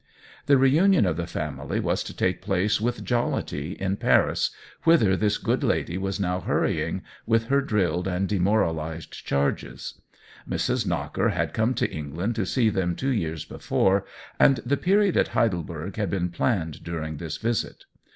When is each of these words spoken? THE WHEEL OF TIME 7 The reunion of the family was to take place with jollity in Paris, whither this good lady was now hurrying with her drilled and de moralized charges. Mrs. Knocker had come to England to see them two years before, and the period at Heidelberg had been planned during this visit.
THE 0.47 0.57
WHEEL 0.57 0.65
OF 0.65 0.71
TIME 0.71 0.71
7 0.71 0.73
The 0.73 0.79
reunion 0.79 1.05
of 1.05 1.17
the 1.17 1.27
family 1.27 1.79
was 1.79 2.03
to 2.05 2.17
take 2.17 2.41
place 2.41 2.81
with 2.81 3.05
jollity 3.05 3.73
in 3.73 3.97
Paris, 3.97 4.49
whither 4.83 5.15
this 5.15 5.37
good 5.37 5.63
lady 5.63 5.95
was 5.99 6.19
now 6.19 6.39
hurrying 6.39 7.03
with 7.27 7.49
her 7.49 7.61
drilled 7.61 8.07
and 8.07 8.27
de 8.27 8.39
moralized 8.39 9.11
charges. 9.23 10.01
Mrs. 10.49 10.87
Knocker 10.87 11.29
had 11.29 11.53
come 11.53 11.75
to 11.75 11.91
England 11.91 12.33
to 12.33 12.47
see 12.47 12.71
them 12.71 12.95
two 12.95 13.11
years 13.11 13.45
before, 13.45 14.03
and 14.39 14.55
the 14.65 14.75
period 14.75 15.15
at 15.17 15.27
Heidelberg 15.37 15.97
had 15.97 16.09
been 16.09 16.29
planned 16.29 16.83
during 16.83 17.17
this 17.17 17.37
visit. 17.37 17.83